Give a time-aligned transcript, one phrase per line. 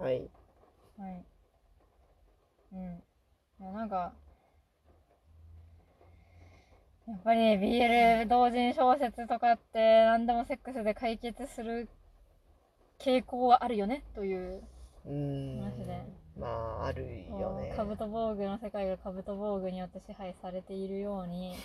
[0.00, 0.30] はい。
[0.96, 1.24] はい。
[2.72, 3.02] うん。
[3.60, 4.12] いや、なんか、
[7.06, 11.88] やっぱり BL 同人小説とかって何でもセックスで解決する
[12.98, 14.04] 傾向はあるよね？
[14.14, 14.62] という、
[15.04, 16.04] うーんマジで。
[16.38, 17.02] まあ、ある
[17.38, 17.72] よね。
[17.76, 21.56] カブト防具の世界がカブト防具によって支配されているように、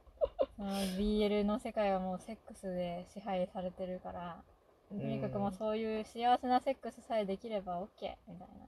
[0.56, 4.42] その BL の世界はもうセックスで支配されてるから、
[4.88, 7.86] ととにかくもうそういう幸せなセックスさえできれば OK
[8.28, 8.66] みたいな。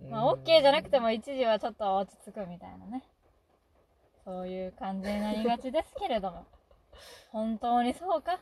[0.00, 3.04] うんまあ OK じゃなくても一時はちょっと落ち着くみたいなね。
[4.24, 6.46] そういう感じになりがちですけれども。
[7.30, 8.40] 本当にそうか？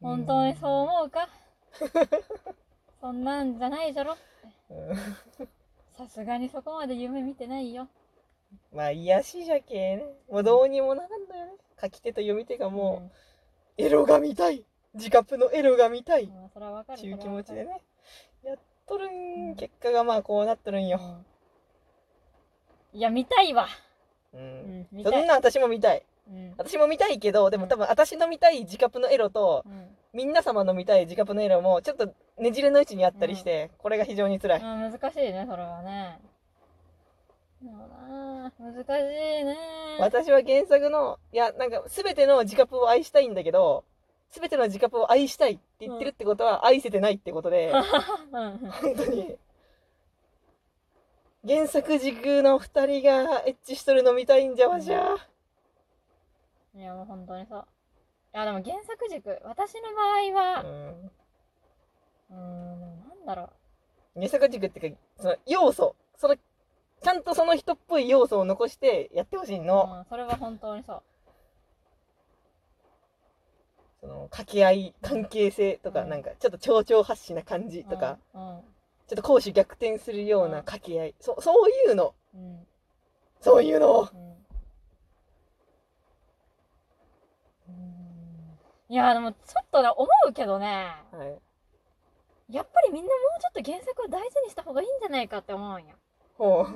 [0.00, 1.28] 本当にそう思うか？
[3.00, 4.16] そんなんじゃないじゃろ？
[4.70, 4.96] うん
[5.96, 7.88] さすがにそこまで夢見てないよ。
[8.72, 10.04] まあ、癒しじゃけね。
[10.28, 11.52] もうどうにもならんのよね。
[11.80, 13.10] 書き手と読み手がも
[13.78, 17.64] う、エロが見たい自カップのエロが見たいっていう気持ちでね。
[17.64, 17.80] ね。
[18.44, 20.98] やっとるうんん、結果がまあこうなっとるんよ。
[21.00, 21.26] うん
[22.92, 23.68] いや、見たいわ。
[24.32, 24.36] う。
[24.36, 25.12] うんん、見たい。
[25.12, 26.02] そんな私も見たい。
[26.28, 26.54] うん。
[26.56, 34.60] 私も見たいけど、でも多分私の見たい自カップのエロと、うんみんな様の見たい自カップのエロも、ちょっとねじれの位置にあったりして、これが非常に辛い。
[34.60, 36.18] うん、難しいね、それはね。
[37.62, 39.56] 難しいね。
[40.00, 43.84] 私は原作の、いや、なんか全ての自カップを愛したいんだけど、
[44.30, 47.72] 全ての自カップを愛したいって言ってるってことは、愛せてないってことで、
[48.32, 48.58] うん。
[48.58, 49.38] 本当に。
[51.46, 55.16] 原作軸の二人がエッチしとるの見たいんじゃわじゃ。
[56.74, 57.66] いや、もう本当にそう。
[58.32, 61.10] いや、でも原作軸、私の場合は、うん
[62.30, 63.50] うーん、なんだろ
[64.14, 69.88] 原作軸っていうか、その要素、その、ちゃんとその人っぽい要素を残してやってほしいうの。
[70.00, 71.02] うん、それは本当にそう。
[74.00, 78.56] その、掛け合い、関係性とか、うんなんか、ちょっと蝶々発しな感じとか、うん。
[78.56, 78.60] うん。
[79.06, 81.14] ちょっと攻守逆転するよううんな掛け合い。
[81.20, 82.14] そ、そういうの。
[82.34, 82.66] うん。
[83.40, 84.08] そういうのを。
[84.12, 84.30] うん
[88.90, 91.40] いや、でもちょっとね、思うけどね、はい。
[92.52, 95.94] やっぱりみんなもうちょっと原作を大事にした方がいいんじゃないかって思うんや。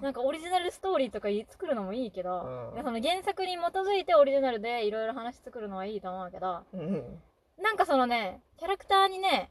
[0.03, 7.19] なんかオリジナルストーリーとか作るのもいいけど、うんその原作に基づいてオリジナルでいろいろ話作るのはいいと思うけど、うん。
[7.63, 9.51] なんかそのね、キャラクターにね、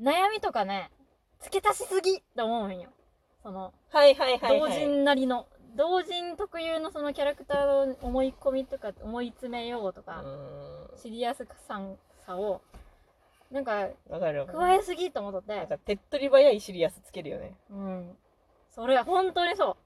[0.00, 0.90] 悩みとかね、
[1.40, 2.88] 付け足しすぎって思うんよ。
[3.42, 4.70] その、はいはいはい、はい。
[4.70, 5.46] 同人なりの、
[5.76, 12.60] 同人特有のそのキャラクターの思い込みとか、思い詰めようとか、うシリアスさを、
[13.50, 13.88] なんか、
[14.46, 14.52] か。
[14.52, 17.54] 加えすぎと思って、なんか手っ取り早いシリアスつけるよね。
[17.70, 18.16] うん。
[18.70, 19.76] それは本当にそう。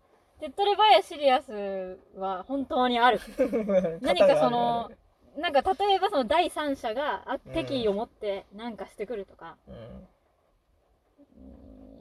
[0.41, 3.20] 手っ取り早いシリアスは本当にある。
[4.03, 4.91] 何かその、
[5.37, 9.75] なんか例えばその第三者が敵意を持ってなんかしてくるとか、うん。
[9.75, 10.09] うん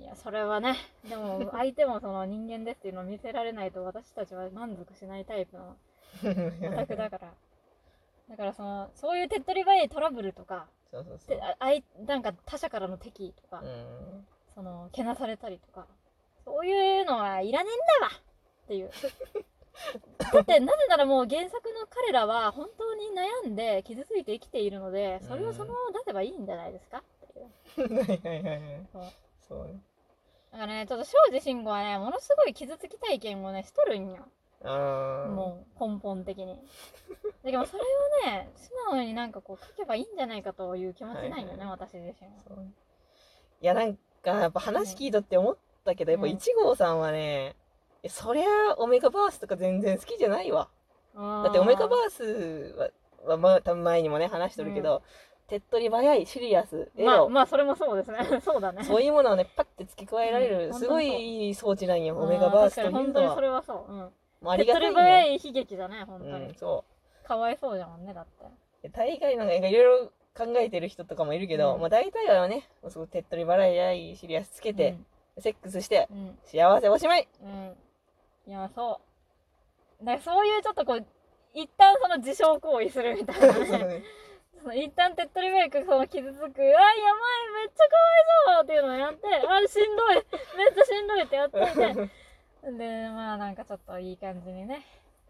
[0.01, 0.75] いや、それはね、
[1.07, 5.77] でも相手もその人間ですっていうのを見せられないと私たちは満足しないタイプの
[6.23, 7.33] オタクだから。
[8.29, 11.43] だからその、そういう手っ取り早いトラブルとか、そうそうそうて。
[11.43, 14.25] ああいなんか他者からの敵意とか、うん。
[14.55, 15.85] その、けなされたりとか、
[16.45, 18.11] そういうのはいらねえんだわ
[18.63, 18.91] っていう。
[20.33, 23.07] だって、なぜならもう原作の彼らは本当に
[23.45, 26.99] 悩んで傷ついて生きているので、それをそのまま出せばいいんじゃないですか？
[26.99, 27.93] っていう。
[27.95, 28.87] はいはいはいはい。
[28.91, 29.03] そう
[29.47, 29.81] そうね。
[30.51, 34.25] だからね、ちょっと庄司慎吾はね、ものすごい傷つき体験をね、しとるんよ。
[34.63, 36.55] もう、根本的に。
[37.43, 42.33] だけど、それをね、素直になんかこう書けばいいんじゃないかという気持ちないよね、はいは私自身は。
[42.47, 42.65] そう
[43.61, 47.55] いや、なんか、やっぱ話聞いとって思ったけど、やっぱうん1号さんはね、
[48.03, 48.45] いやそりゃ、
[48.77, 50.69] オメガバースとか全然好きじゃないわ。
[51.15, 52.89] だだって、オメガバースは、
[53.31, 55.03] はまあ、多分前にもね、話しとるけど、
[55.47, 58.19] 手っ取り早い、シリアス、エロ、まあ、まあ、それもそうですね。
[58.41, 58.83] そうだね。
[58.85, 63.41] そういうものをね、パッて付け加えられる、うんすごいいい装置なんよ、うんオメガバースというのは本当にそ。
[63.41, 63.91] れはそう。
[63.91, 63.97] うん。
[63.97, 64.11] も
[64.43, 65.33] うありがたい手っ取り早よ。
[65.33, 66.45] い悲劇だね、本当に。
[66.45, 66.85] うん、そ
[67.25, 68.87] かわいそうじゃもんね、だって。
[68.87, 68.91] う。
[68.91, 74.95] 大概なんかいろいろ考えてる人とかもいるけど、うんまあ大体はね、すごい手っ取り早いシリアスつけて、
[75.41, 76.17] セックスして、うん。
[76.17, 76.37] うん。
[76.45, 77.75] 幸せおしまいうん。
[78.47, 79.01] いや、そ
[80.01, 80.05] う。
[80.05, 81.05] だそういうちょっとこう、
[81.53, 83.47] 一旦その自傷行為するみたいな
[83.87, 84.03] ね。
[84.61, 90.23] その一旦手っ取り早くその傷つく、あ、やばい、めっちゃかわいそうっていうのをやって、あ、しんどい、めっ
[90.75, 94.85] ちゃしんどいってやってて、で、まあなんかちょっといい感じにね、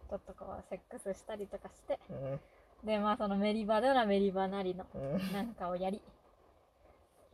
[0.10, 2.40] ちょっとこう、セックスしたりとかして、うん
[2.84, 6.02] で、まあそのメリバならメリバなりの、うんなんかをやり。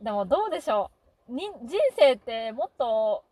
[0.00, 0.97] でもどうでしょう？
[0.97, 0.97] に
[1.28, 1.50] 人
[1.96, 3.24] 生ってもっと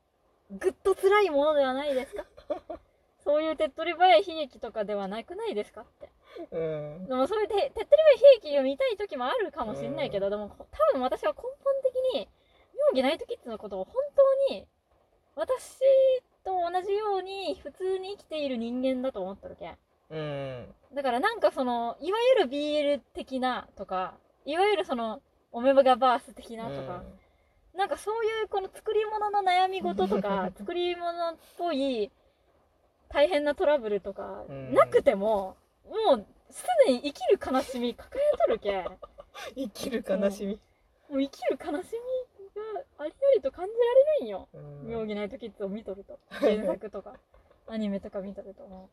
[0.50, 2.24] ぐっと辛いものではないですか？
[3.24, 6.08] そういう手っ取り早い悲劇とかではなくないですかって。
[6.52, 7.06] うん。
[7.08, 11.50] でもそういう手手っ取り早い悲劇を見たい時もあるかもしれないけど、でも多分私は根本
[11.82, 12.28] 的に
[12.74, 13.94] 妙義ナイトキッズのことを本
[14.48, 14.66] 当に
[15.34, 15.78] 私
[16.44, 19.70] と同じように普通に生きている人間だと思ってるけ。
[19.70, 19.76] ん
[20.10, 20.74] うん。
[20.94, 24.14] だからなんかそのいわゆる BL 的なとか
[24.44, 25.20] いわゆるその
[25.50, 27.02] オメガバース的なとか、
[27.76, 32.10] なんかそういうこの作り物の悩み事とか 作り物っぽい
[33.08, 34.74] 大変なトラブルとかうん。
[34.74, 38.84] なくても、もうすでに生きる悲しみ抱えとるけ
[39.54, 40.60] 生きる悲しみ、
[41.10, 44.48] う生きる悲しみがありありと感じられるんよ。
[44.54, 44.88] うん。
[44.88, 46.18] 妙義ナイトキッズを見とると。
[46.30, 47.14] 原作とか
[47.68, 48.88] アニメとか見とるとも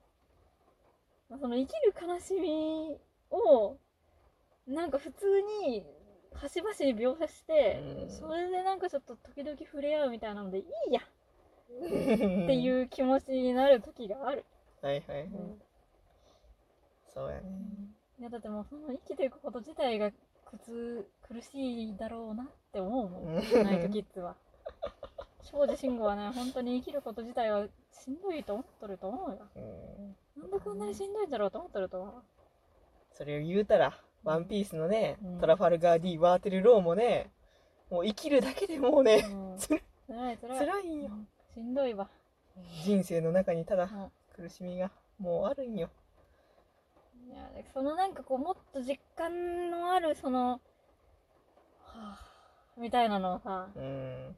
[1.29, 2.97] う、まあその生きる悲しみ
[3.31, 3.77] を
[4.67, 5.85] なんか普通に
[6.35, 8.09] 端々に描写して、うん。
[8.09, 11.01] それでなんかちょっと時々触れ合うみたいなのでいいや。
[11.01, 11.03] っ
[11.83, 11.87] っ
[12.47, 14.45] ていう気持ちになる時がある、
[14.81, 15.61] はいはいはい、うん
[17.13, 17.43] そうやね。
[18.19, 20.11] いやだってもうその生きていくこと自体が
[20.45, 23.35] 苦痛苦しいだろうなって思うもん。
[23.35, 24.35] ナイトキッズは。
[25.43, 29.47] 庄司慎吾はね本当に生きること自体はしんどいと思っとると思うよ。
[29.55, 30.41] うん。
[30.41, 32.23] なんでこんなにしんどいんだろうと思っとると思う。
[33.11, 35.39] それを言うたらワンピースのね、うん。
[35.39, 37.31] トラファルガー D ワーテルローもね
[37.89, 39.57] もう生きるだけでもうね、うん。
[39.59, 40.59] つら辛い辛い。
[40.59, 41.11] 辛いんよ。
[41.11, 41.27] うん。
[41.53, 42.09] しんどいわ。
[42.83, 44.11] 人生の中にただうん。
[44.35, 45.89] 苦しみがもうあるんよ。
[47.27, 50.59] いやそのなんかこうもっと実感のあるそのは
[51.85, 52.19] あ
[52.77, 54.35] みたいなのをさうん。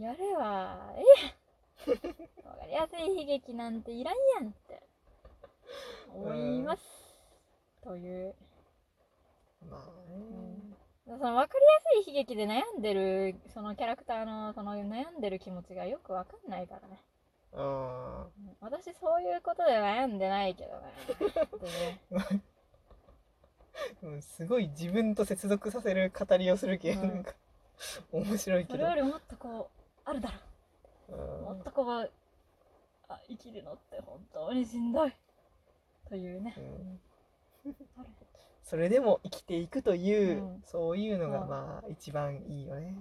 [0.00, 1.46] やればええやん。
[2.46, 4.82] わかりやすい悲劇なんていらんやんって
[6.14, 6.82] 思います、
[7.82, 8.34] という、
[9.62, 11.64] まあね、その分かり
[12.00, 17.02] やすい悲劇で悩んでるそのキャラクターのその悩んでる気持ちがよくわかんないからね。
[17.52, 18.28] うんうん。
[18.60, 20.92] 私そういうことで悩んでないけどね。
[24.20, 27.08] すごい自分と接続させる語りをするけ、うん。
[27.08, 27.34] なんか
[28.12, 28.78] 面白いけど。
[28.78, 30.30] それよりもっとこうあるだ
[31.08, 31.16] ろ。
[31.16, 31.44] うん。
[31.44, 32.10] もっとこう
[33.08, 35.12] あ生きるのって本当にしんどい。
[36.08, 36.54] というね。
[36.56, 37.00] うん。
[37.96, 38.08] ある
[38.66, 40.62] それでも生きていくという、うん。
[40.64, 41.46] そういうのがう。
[41.46, 42.96] んまあ一番いいよね、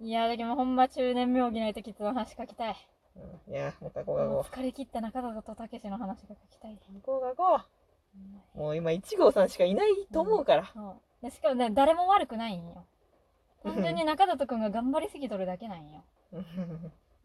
[0.00, 0.06] うん。
[0.06, 2.76] いやだけどほんま中年妙義ないとの話書きたい。
[3.46, 3.54] うん。
[3.54, 4.40] いやもう書こう書う。
[4.40, 7.60] 疲れ切った中里とたけしの話が書きたい、う書こう書こ
[8.56, 8.58] う。
[8.58, 12.86] もう今1号さんしかいないと思うから、そうでしかもね誰も悪くないんよ。
[13.62, 16.02] 単純に中里くんが頑張りすぎとるだけなんよ。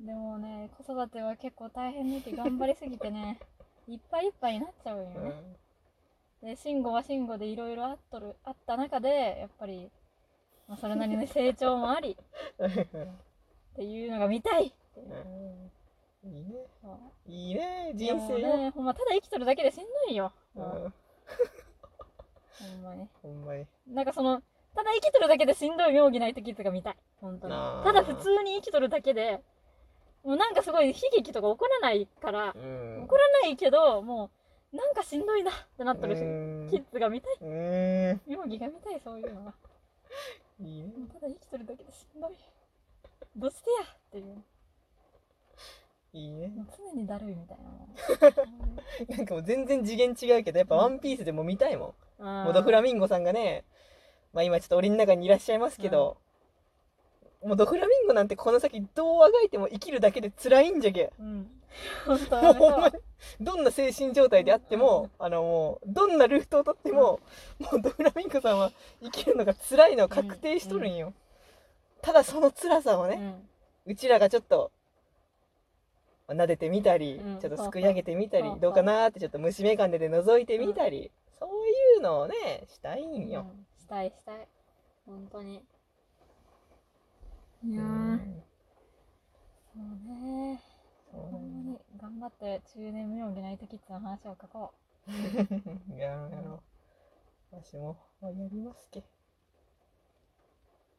[0.01, 3.39] でもね子育ては結構大変でて頑張りすぎてね
[3.91, 5.33] いっぱいいっぱいになっちゃうんよね、
[6.41, 9.89] で慎吾は慎吾でいろいろあっとるあった中でやっぱり、
[10.67, 12.17] まあ、それなりの成長もあり
[12.63, 15.71] っていうのが見たいっていう。
[16.23, 16.67] いいね。
[17.27, 20.63] いいね人生よ、ねほんまただ生きとるだけでしんどいよ、うん。
[20.63, 20.93] ほん
[22.83, 23.09] まに。
[23.21, 23.65] ほんまに。
[23.87, 24.41] なんかその
[24.75, 26.97] ただ生きとるだけでしんどい妙義ない時が見たい。
[27.19, 27.53] 本当に。
[27.83, 29.41] ただ普通に生きとるだけで
[30.23, 33.01] もうなんかすごい悲劇とか起こらないから、うん。
[33.03, 34.29] 起こらないけども
[34.73, 36.67] うなんかしんどいなってなっとるし、うん。
[36.69, 37.37] キッズが見たい。
[37.41, 38.21] うん。
[38.27, 39.53] 妙義が見たいそういうのが
[40.59, 40.87] いいね。
[40.97, 42.37] もうただ生きとるだけでしんどい。
[43.35, 44.43] どうしてやっていう。
[46.13, 46.47] いいね。
[46.49, 47.95] もう常にだるいみたいなもん。
[49.15, 52.45] なんかもう全然次元違うけどやっぱワンピースでも見たいもん、あー。
[52.45, 53.63] モドフラミンゴさんがね
[54.33, 56.17] まあ今ちょっと檻の中にいらっしゃいますけど、
[57.43, 61.49] もうドフラミンゴなんてこの先どうあがいても生きるだけで辛いんじゃけうん。
[62.05, 62.95] もうはほんまに
[63.39, 67.19] どんな精神状態であっても、あのもうどんなルートをとっても、
[67.59, 68.71] もうドフラミンゴさんは
[69.01, 71.13] 生きるのが辛いのは確定しとるんよ、
[72.01, 73.17] ただその辛さをね、
[73.85, 73.91] うん。
[73.93, 74.71] うちらがちょっと
[76.27, 77.39] 撫でてみたり、うん。
[77.39, 83.47] ちょっとすくい上げてみたり、どうかなーってちょっと虫眼鏡で覗いてみたり、そういうのをねしたいんよ。
[83.49, 83.65] うん。
[83.79, 84.47] したいしたい。
[85.05, 85.63] 本当に
[87.63, 88.41] いやー、うん
[89.73, 94.73] そうねんまに頑張って中年妙義ナイトキッズの話を書こ
[95.97, 96.63] やろうやろ
[97.51, 97.55] う。
[97.63, 99.03] 私もやりますけ。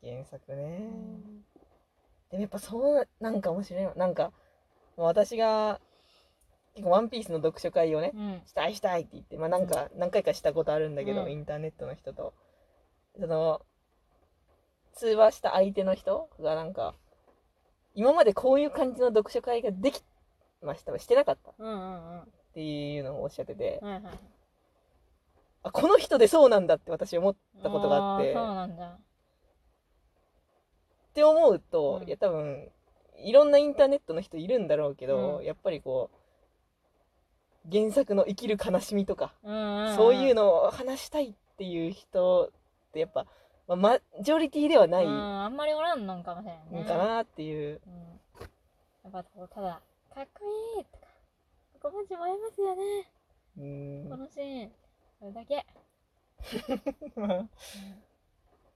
[0.02, 3.92] 原作ねう、でもやっぱそうなんか面白いよ。
[3.96, 4.32] なんか
[4.96, 5.80] もう私が
[6.74, 8.42] 結構ワンピースの読書会をね、うん。
[8.46, 11.32] したいしたいって言って、まあなんか何回かしたことあるんだけど、うん。
[11.32, 12.34] インターネットの人と。
[13.18, 13.64] その、
[14.94, 16.94] 通話した相手の人がなんか、
[17.94, 20.02] 今までこういう感じの読書会ができ
[20.62, 21.54] ましたしてなかったっ
[22.54, 23.80] ていうのをおっしゃってて、
[25.62, 28.34] あ、この人でそうなんだって私思ったことがあって、
[31.12, 32.08] って思うと、うん。
[32.08, 32.68] いや多分、
[33.18, 35.44] いろんなインターネットの人いるんだろうけど、うん。
[35.44, 42.50] やっぱりこう、原作の生きる悲しみとか、そういうのを話したいっていう人
[42.88, 43.26] ってやっぱ
[43.76, 46.84] まあ、マジョリティではないうん、のあんまりおらんのんかもしれんね。
[46.84, 47.80] かなっていう。
[47.86, 47.92] うん。
[49.04, 49.80] やっぱこう、ただ、
[50.14, 50.44] かっこ
[50.76, 51.06] いいとか、
[51.74, 52.82] ここ文字もえますよね。
[53.58, 54.72] うんこのシーン。
[55.18, 55.66] それだけ。
[57.16, 57.48] まあ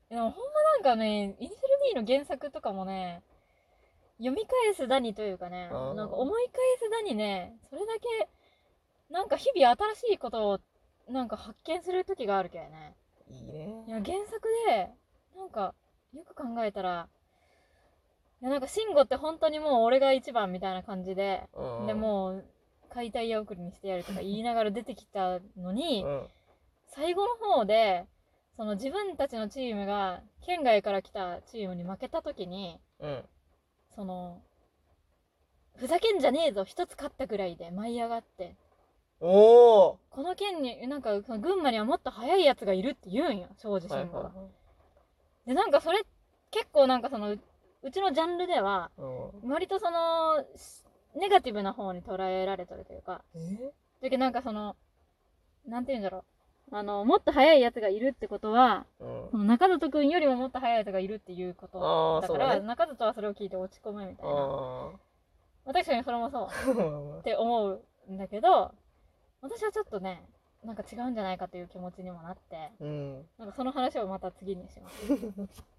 [0.09, 3.23] でもほんまなんかね、イニシャル D の原作とかもね、
[4.19, 8.29] 読み返すだにというかね、あーなんか思い返すだにね、それだけ、
[9.11, 10.61] なんか日々新しいことを、
[11.09, 12.95] なんか発見する時があるけどね。
[13.29, 13.85] いいね。
[13.87, 13.91] い。
[13.91, 14.91] や、原作で、
[15.37, 15.75] なんか、
[16.13, 17.09] よく考えたら、
[18.41, 22.45] いや、なんか、慎吾って本当にもう俺が一番みたいな感じで、うんで、もう、
[22.91, 26.27] 解体屋送りにしてやるとか言いながら出てきたのに、うん。
[26.89, 28.07] 最後の方で、
[28.57, 33.25] その自分たちのチームが県外から来たチームに負けた時に、うん。
[33.95, 34.43] その、
[35.77, 38.57] ふざけんじゃねえぞ、一つ勝ったぐらいで舞い上がって、
[39.21, 44.01] おおこの県に、なんか、その群馬にはもっと速いやつがいるって言うんよ、庄司は。
[44.01, 44.25] い慎吾が。
[44.25, 44.33] は
[45.47, 46.03] で、なんかそれ、
[46.51, 47.41] 結構なんかその、う
[47.83, 48.91] うちのジャンルでは、
[49.45, 53.23] 割とその、しネガティブな方に捉えられてるというか、
[54.03, 54.77] だけどなんかその、
[55.67, 56.25] なんて言うんだろう。
[56.73, 58.87] あの、もっと速いやつがいるってことは、
[59.33, 59.47] うん。
[59.47, 62.21] 中里くんよりももっと速いやつがいるっていうこと。
[62.23, 62.67] だから、ね。
[62.67, 64.93] 中里はそれを聞いて落ち込むみたいな。
[65.73, 66.49] 確かにそれもそう。
[67.17, 67.19] あ。
[67.21, 68.73] って思うんだけど、
[69.41, 70.23] 私はちょっとね、
[70.65, 74.97] なんか違うんじゃないかという気持ちにもなって、うんなんかその話をまた次にします。